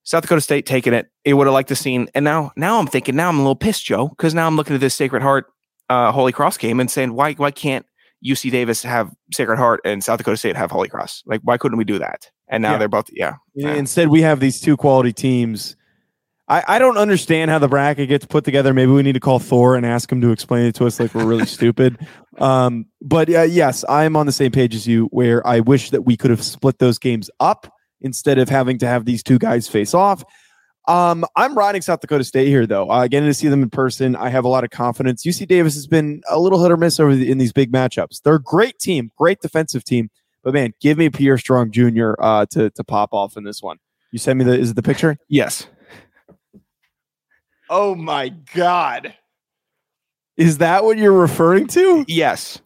[0.04, 1.08] South Dakota State taking it.
[1.26, 3.56] It would have liked to seen, and now, now I'm thinking, now I'm a little
[3.56, 5.48] pissed, Joe, because now I'm looking at this Sacred Heart,
[5.90, 7.87] uh, Holy Cross game and saying, why, why can't
[8.26, 11.24] UC Davis have Sacred Heart and South Dakota State have Holy Cross?
[11.26, 12.30] Like, why couldn't we do that?
[12.48, 12.78] And now Yeah.
[12.80, 13.74] they're both, yeah, Yeah.
[13.74, 15.76] Instead, we have these two quality teams.
[16.50, 18.74] I, I don't understand how the bracket gets put together.
[18.74, 21.14] Maybe we need to call Thor and ask him to explain it to us like
[21.14, 21.98] we're really stupid.
[22.38, 26.04] Um, but uh, yes, I'm on the same page as you, where I wish that
[26.04, 29.68] we could have split those games up instead of having to have these two guys
[29.68, 30.24] face off.
[30.88, 32.90] Um, I'm riding South Dakota State here, though.
[32.90, 35.26] Uh, getting to see them in person, I have a lot of confidence.
[35.26, 38.22] UC Davis has been a little hit or miss over the, in these big matchups.
[38.22, 40.10] They're a great team, great defensive team,
[40.44, 42.14] but man, give me Pierre Strong Jr.
[42.20, 43.78] Uh, to to pop off in this one.
[44.12, 45.18] You send me the is it the picture?
[45.28, 45.68] yes.
[47.70, 49.14] Oh my god.
[50.38, 52.06] Is that what you're referring to?
[52.08, 52.62] Yes.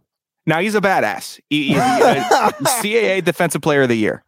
[0.45, 1.39] Now he's a badass.
[1.49, 4.23] He- he's a CAA Defensive Player of the Year.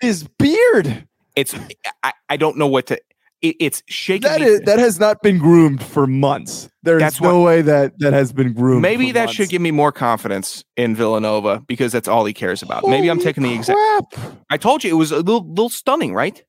[0.00, 1.06] His beard.
[1.36, 1.54] It's
[2.02, 2.98] I, I don't know what to.
[3.44, 4.26] It, it's shaking.
[4.28, 6.70] That me- is that has not been groomed for months.
[6.82, 8.80] There's That's no way that that has been groomed.
[8.80, 9.34] Maybe that months.
[9.34, 12.86] should give me more confidence in Villanova because that's all he cares about.
[12.86, 13.78] Maybe I'm taking the exact.
[14.48, 16.42] I told you it was a little, little stunning, right?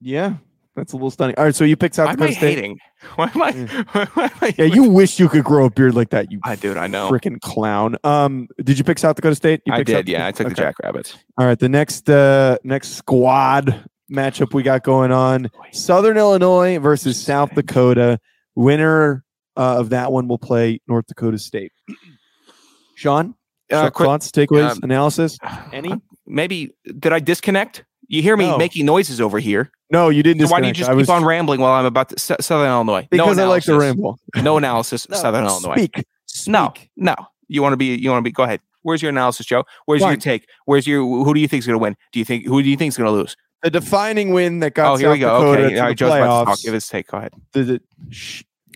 [0.00, 0.34] Yeah,
[0.76, 1.34] that's a little stunning.
[1.36, 2.54] All right, so you picked South Why Dakota State.
[2.58, 2.78] hating?
[3.16, 3.52] Why am I?
[3.92, 6.30] Why am I Yeah, you wish you could grow a beard like that.
[6.30, 7.10] You I dude, I know.
[7.10, 7.96] freaking clown.
[8.04, 9.62] Um, did you pick South Dakota State?
[9.66, 10.12] You I picked South did.
[10.12, 11.16] Yeah, I took the Jackrabbits.
[11.36, 17.20] All right, the next uh next squad matchup we got going on: Southern Illinois versus
[17.22, 18.18] South Dakota.
[18.54, 19.24] Winner
[19.56, 21.72] uh, of that one will play North Dakota State.
[22.96, 23.34] Sean,
[23.72, 25.38] Uh, quick, thoughts, takeaways, um, analysis?
[25.72, 25.92] Any?
[26.26, 27.84] Maybe did I disconnect?
[28.08, 28.58] You hear me No.
[28.58, 29.70] making noises over here.
[29.90, 30.46] No, you didn't.
[30.46, 32.66] So why do you just I keep was- on rambling while I'm about to Southern
[32.68, 33.06] Illinois?
[33.10, 34.18] Because no I like to ramble.
[34.42, 35.06] No analysis.
[35.12, 35.74] Southern Illinois.
[35.74, 36.04] Speak.
[36.46, 36.90] No, Speak.
[36.96, 37.14] no.
[37.48, 37.94] You want to be?
[37.96, 38.32] You want to be?
[38.32, 38.60] Go ahead.
[38.82, 39.64] Where's your analysis, Joe?
[39.86, 40.46] Where's your take?
[40.66, 41.00] Where's your?
[41.02, 41.96] Who do you think's going to win?
[42.12, 42.46] Do you think?
[42.46, 43.36] Who do you think's going to lose?
[43.62, 45.52] The defining win that got oh, here we South go.
[45.54, 46.48] Dakota Okay, to the Joe's about to talk.
[46.58, 46.62] playoffs.
[46.64, 47.06] Give his take.
[47.08, 47.32] Go ahead.
[47.52, 47.80] The- the-.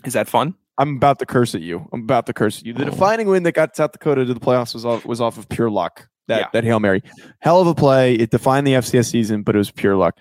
[0.05, 0.55] Is that fun?
[0.79, 1.88] I'm about to curse at you.
[1.92, 2.73] I'm about to curse at you.
[2.73, 2.90] The Oh.
[2.90, 5.71] defining win that got South Dakota to the playoffs was off was off of pure
[5.71, 6.09] luck.
[6.29, 6.47] That Yeah.
[6.53, 7.03] that hail mary,
[7.40, 8.14] hell of a play.
[8.14, 10.16] It defined the FCS season, but it was pure luck.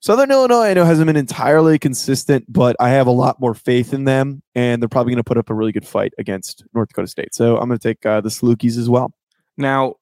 [0.00, 3.94] Southern Illinois, I know hasn't been entirely consistent, but I have a lot more faith
[3.94, 6.88] in them, and they're probably going to put up a really good fight against North
[6.90, 7.34] Dakota State.
[7.34, 9.14] So I'm going to take uh, the Salukis as well.
[9.56, 9.94] Now,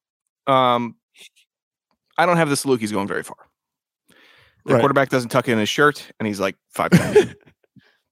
[0.49, 0.97] um,
[2.19, 3.37] I don't have the Salukis going very far.
[4.65, 4.81] The Right.
[4.81, 6.91] quarterback doesn't tuck in his shirt, and he's like five.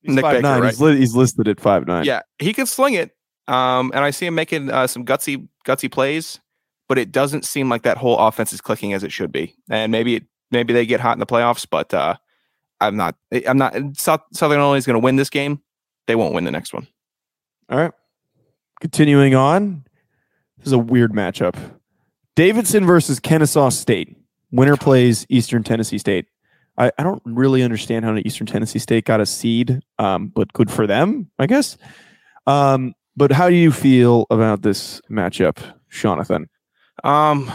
[0.03, 0.61] He's Nic five Baker, nine.
[0.63, 0.71] right?
[0.71, 2.05] He's, li- he's listed at five nine.
[2.05, 3.15] yeah, he can sling it.
[3.49, 6.41] Um, and I see him making uh, some gutsy gutsy plays,
[6.89, 9.55] but it doesn't seem like that whole offense is clicking as it should be.
[9.69, 12.17] And maybe it, maybe they get hot in the playoffs, but uh,
[12.81, 13.15] I'm not.
[13.47, 13.75] I'm not.
[13.99, 15.61] South, Southern Illinois is going to win this game.
[16.07, 16.87] They won't win the next one.
[17.69, 17.93] All right.
[18.81, 19.85] Continuing on,
[20.57, 21.57] this is a weird matchup.
[22.37, 24.17] Davidson versus Kennesaw State.
[24.51, 26.27] Winner plays Eastern Tennessee State.
[26.81, 30.53] I, I don't really understand how an Eastern Tennessee State got a seed, um, but
[30.55, 31.77] good for them, I guess.
[32.47, 35.59] Um, but how do you feel about this matchup,
[35.90, 36.49] Jonathan?
[37.05, 37.51] Um,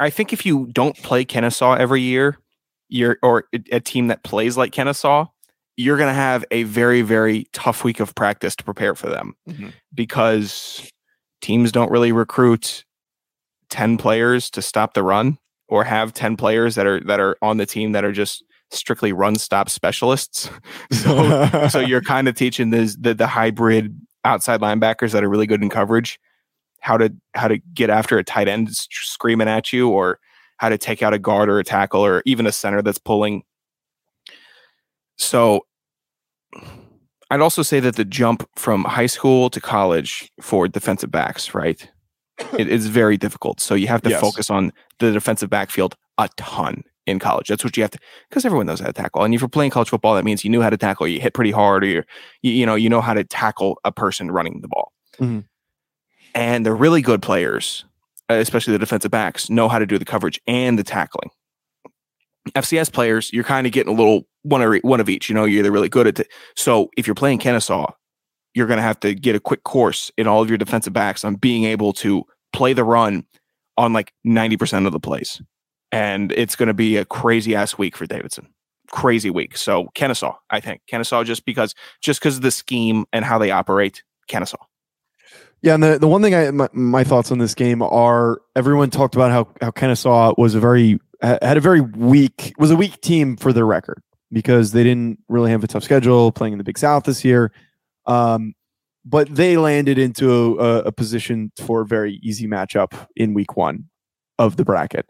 [0.00, 2.36] I think if you don't play Kennesaw every year,
[2.88, 5.26] you're or a, team that plays like Kennesaw,
[5.76, 9.34] you're going to have a very very tough week of practice to prepare for them
[9.48, 9.72] Mhm.
[9.94, 10.90] because
[11.40, 12.84] teams don't really recruit
[13.68, 15.38] 10 players to stop the run
[15.70, 19.12] or have 10 players that are that are on the team that are just strictly
[19.12, 20.50] run stop specialists.
[20.90, 25.46] so so you're kind of teaching this, the the hybrid outside linebackers that are really
[25.46, 26.20] good in coverage
[26.80, 30.18] how to how to get after a tight end screaming at you or
[30.56, 33.42] how to take out a guard or a tackle or even a center that's pulling
[35.16, 35.64] so
[37.30, 41.90] i'd also say that the jump from high school to college for defensive backs right
[42.58, 43.60] it is very difficult.
[43.60, 44.20] So you have to Yes.
[44.20, 47.48] focus on the defensive backfield a ton in college.
[47.48, 47.98] That's what you have to
[48.28, 49.22] because everyone knows how to tackle.
[49.24, 51.08] And if you're playing college football that means you knew how to tackle.
[51.08, 52.06] You hit pretty hard or you're,
[52.42, 54.92] you, you know you know how to tackle a person running the ball.
[55.18, 55.44] Mhm.
[56.34, 57.84] and the really good players
[58.28, 61.30] especially the defensive backs know how to do the coverage and the tackling.
[62.54, 65.44] Fcs players you're kind of getting a little one of, one of each you know
[65.44, 67.86] you're either really good at it so if you're playing kennesaw
[68.54, 71.24] you're going to have to get a quick course in all of your defensive backs
[71.24, 73.24] on being able to play the run
[73.76, 75.40] on like 90% of the plays.
[75.92, 78.48] And it's going to be a crazy ass week for davidson.
[78.90, 79.56] Crazy week.
[79.56, 80.82] So kennesaw i think.
[80.86, 84.64] Kennesaw just because just because of the scheme and how they operate kennesaw.
[85.62, 88.90] Yeah, and the, the one thing I my, my thoughts on this game are everyone
[88.90, 93.00] talked about how how Kennesaw was a very had a very weak was a weak
[93.00, 96.64] team for their record because they didn't really have a tough schedule playing in the
[96.64, 97.52] Big South this year.
[98.06, 98.54] Um,
[99.04, 103.84] but they landed into a, a position for a very easy matchup in week one
[104.38, 105.08] of the bracket.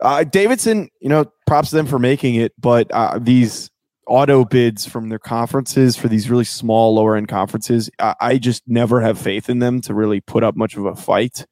[0.00, 3.70] Uh, Davidson, you know, props to them for making it, but uh, these
[4.06, 8.62] auto bids from their conferences for these really small lower end conferences, I, I just
[8.66, 11.46] never have faith in them to really put up much of a fight.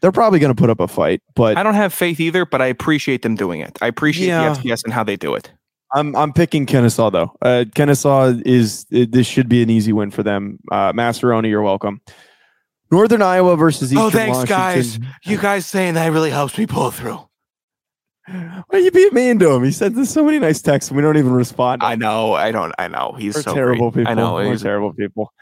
[0.00, 2.62] They're probably going to put up a fight, but I don't have faith either, but
[2.62, 3.78] I appreciate them doing it.
[3.82, 4.54] I appreciate Yeah.
[4.54, 5.52] the FCS and how they do it.
[5.92, 7.36] I'm I'm picking Kennesaw though.
[7.42, 10.58] Uh, Kennesaw is it, this should be an easy win for them.
[10.70, 12.00] Uh, Masteroni, you're welcome.
[12.90, 14.56] Northern Iowa versus Eastern Oh, thanks, Washington.
[14.56, 14.98] guys.
[15.24, 17.18] You guys saying that really helps me pull through.
[18.26, 19.64] Why are you being mean to him?
[19.64, 21.82] He sends us so many nice texts and we don't even respond.
[21.82, 22.34] I know.
[22.34, 22.72] I don't.
[22.78, 23.14] I know.
[23.18, 24.02] He's We're so terrible great.
[24.06, 24.12] people.
[24.12, 24.34] I know.
[24.34, 25.32] We're He's terrible people.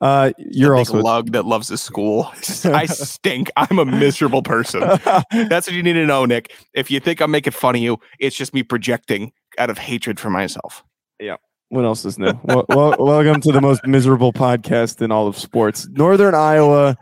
[0.00, 2.30] Uh, you're big also lug that loves his school.
[2.64, 3.50] I stink.
[3.56, 4.80] I'm a miserable person.
[5.32, 6.52] That's what you need to know, Nick.
[6.72, 10.18] If you think I'm making fun of you, it's just me projecting out of hatred
[10.18, 10.84] for myself.
[11.20, 11.36] Yeah.
[11.68, 12.32] What else is new?
[12.44, 15.86] well, well, welcome to the most miserable podcast in all of sports.
[15.90, 16.96] Northern Iowa,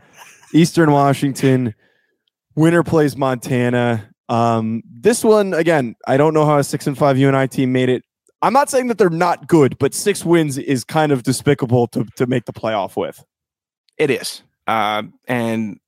[0.53, 1.75] Eastern Washington,
[2.57, 4.11] winner plays Montana.
[4.29, 7.89] Um, this one again, I don't know how a six and five UNI team made
[7.89, 8.03] it.
[8.43, 12.05] I'm not saying that they're not good, but six wins is kind of despicable to
[12.17, 13.25] to make the playoff with.
[13.99, 14.43] It is.
[14.67, 15.79] Uh, and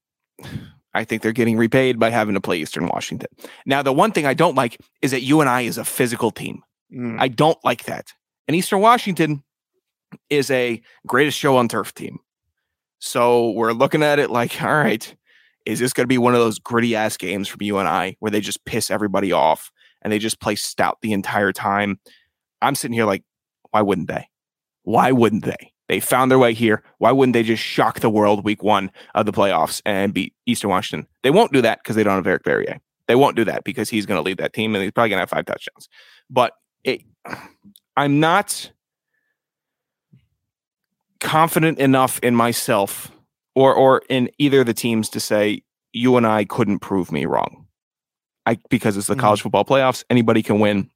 [0.98, 3.28] I think they're getting repaid by having to play Eastern Washington.
[3.64, 6.62] Now, the one thing I don't like is that UNI is a physical team.
[6.92, 7.20] Mm.
[7.20, 8.12] I don't like that.
[8.48, 9.44] And Eastern Washington
[10.28, 12.18] is a greatest show on turf team.
[12.98, 15.14] So we're looking at it like, all right,
[15.66, 18.40] is this going to be one of those gritty ass games from UNI where they
[18.40, 19.70] just piss everybody off
[20.02, 22.00] and they just play stout the entire time?
[22.60, 23.22] I'm sitting here like,
[23.70, 24.28] why wouldn't they?
[24.82, 25.74] Why wouldn't they?
[25.88, 26.82] They found their way here.
[26.98, 30.70] Why wouldn't they just shock the world week one of the playoffs and beat Eastern
[30.70, 31.08] Washington?
[31.22, 32.80] They won't do that because they don't have Eric Barriere.
[33.06, 35.16] They won't do that because he's going to lead that team and he's probably going
[35.16, 35.88] to have five touchdowns.
[36.28, 36.52] But
[36.84, 37.02] it,
[37.96, 38.70] I'm not
[41.20, 43.10] confident enough in myself
[43.54, 47.24] or or in either of the teams to say you and I couldn't prove me
[47.26, 47.66] wrong.
[48.46, 49.20] I because it's the Mhm.
[49.20, 50.90] college football playoffs, anybody can win.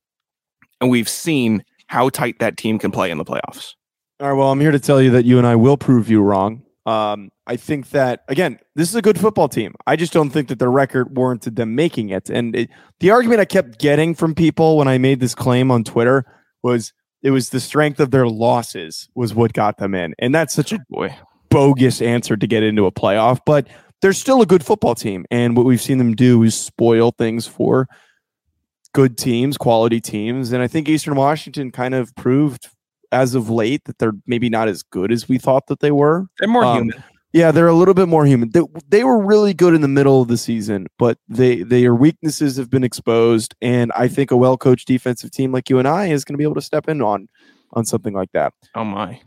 [0.80, 3.74] And we've seen how tight that team can play in the playoffs.
[4.22, 4.38] All right.
[4.38, 6.62] Well, I'm here to tell you that you and I will prove you wrong.
[6.86, 9.74] Um, I think that again, this is a good football team.
[9.84, 12.30] I just don't think that the record warranted them making it.
[12.30, 15.82] And it, the argument I kept getting from people when I made this claim on
[15.82, 16.24] Twitter
[16.62, 16.92] was
[17.24, 20.72] it was the strength of their losses was what got them in, and that's such
[20.72, 21.16] a Boy,
[21.50, 23.40] bogus answer to get into a playoff.
[23.44, 23.66] But
[24.02, 27.48] they're still a good football team, and what we've seen them do is spoil things
[27.48, 27.88] for
[28.94, 32.68] good teams, quality teams, and I think Eastern Washington kind of proved
[33.12, 36.26] as of late that they're maybe not as good as we thought that they were.
[36.40, 37.04] they're more Um, human.
[37.34, 38.50] Yeah, they're a little bit more human.
[38.50, 42.58] They, they were really good in the middle of the season, but they their weaknesses
[42.58, 46.06] have been exposed, and I think a well coached defensive team like you and I
[46.08, 47.28] is going to be able to step in on
[47.72, 48.52] on something like that.
[48.74, 49.18] Oh my,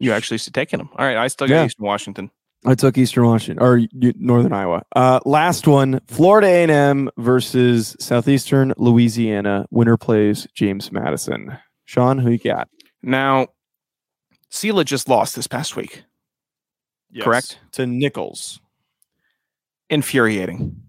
[0.00, 0.88] you actually taking them.
[0.96, 1.64] All right, I still got Yeah.
[1.66, 2.30] Eastern Washington.
[2.66, 4.82] I took Eastern Washington or Northern Iowa.
[4.96, 9.66] Uh, last one: Florida A and M versus Southeastern Louisiana.
[9.70, 11.56] Winner plays James Madison.
[11.84, 12.68] Sean, who you got?
[13.04, 13.48] Now,
[14.50, 16.04] Sela just lost this past week.
[17.20, 17.60] Correct.
[17.72, 18.60] to Nicholls.
[19.90, 20.82] Infuriating.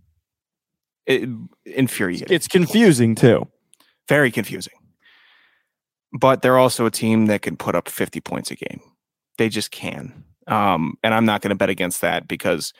[1.05, 1.29] It,
[1.65, 2.27] infuriating.
[2.31, 3.47] It's confusing too.
[4.07, 4.73] very confusing.
[6.13, 8.79] But they're also a team that can put up 50 points a game.
[9.37, 10.23] They just can.
[10.47, 12.73] Um, and I'm not going to bet against that because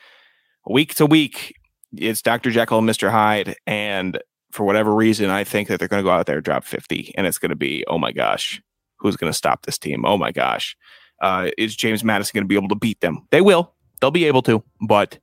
[0.66, 1.54] week to week,
[1.92, 2.50] it's Dr.
[2.50, 3.10] Jekyll and Mr.
[3.10, 3.56] Hyde.
[3.66, 4.18] And
[4.50, 7.12] for whatever reason, I think that they're going to go out there drop 50.
[7.16, 8.62] And it's going to be, oh my gosh,
[9.06, 10.04] who's going to stop this team?
[10.04, 10.76] Oh my gosh.
[11.20, 13.26] Uh, is James Madison going to be able to beat them?
[13.30, 13.72] They will.
[14.00, 14.62] They'll be able to.
[14.80, 15.18] But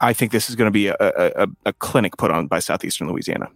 [0.00, 3.08] I think this is going to be a, a, a- clinic put on by Southeastern
[3.08, 3.48] Louisiana.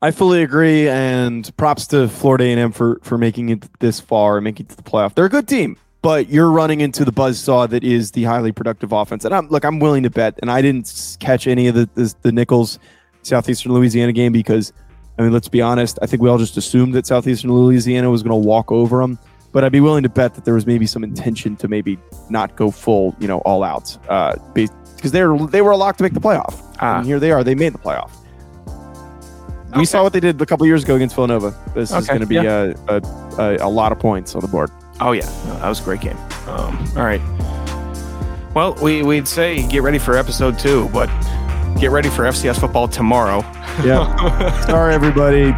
[0.00, 4.44] I fully agree, and props to Florida A&M for for making it this far and
[4.44, 5.14] making it to the playoff.
[5.14, 8.92] They're a good team, but you're running into the buzzsaw that is the highly productive
[8.92, 9.24] offense.
[9.24, 12.14] And I'm look, I'm willing to bet, and I didn't catch any of the the,
[12.22, 12.78] the Nicholls
[13.22, 14.72] Southeastern Louisiana game because,
[15.18, 15.98] I mean, let's be honest.
[16.00, 19.18] I think we all just assumed that Southeastern Louisiana was going to walk over them.
[19.50, 22.54] But I'd be willing to bet that there was maybe some intention to maybe not
[22.54, 26.02] go full, you know, all out, uh, because they were they were a lock to
[26.02, 26.62] make the playoff.
[26.80, 26.98] Ah.
[26.98, 27.42] And here they are.
[27.42, 28.10] They made the playoff.
[29.70, 29.80] Okay.
[29.80, 31.54] We saw what they did a couple years ago against Villanova.
[31.74, 33.02] This is going to be a, a,
[33.38, 34.70] a, a lot of points on the board.
[35.00, 36.16] Oh yeah, No, that was a great game.
[36.46, 37.20] Um, all right.
[38.54, 41.08] Well, we we'd say get ready for episode two, but
[41.76, 43.40] get ready for FCS football tomorrow.
[43.84, 44.60] Yeah.
[44.66, 45.52] Sorry, everybody.